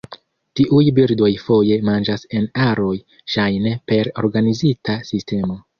[0.59, 2.97] Tiuj birdoj foje manĝas en aroj,
[3.35, 5.67] ŝajne per organizita sistemo.